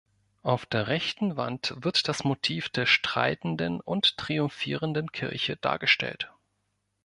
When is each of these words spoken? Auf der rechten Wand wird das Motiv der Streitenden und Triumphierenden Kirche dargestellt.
Auf 0.41 0.65
der 0.65 0.87
rechten 0.87 1.37
Wand 1.37 1.75
wird 1.77 2.07
das 2.07 2.23
Motiv 2.23 2.69
der 2.69 2.87
Streitenden 2.87 3.79
und 3.81 4.17
Triumphierenden 4.17 5.11
Kirche 5.11 5.57
dargestellt. 5.57 6.33